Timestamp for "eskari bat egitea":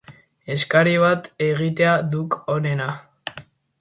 0.53-1.93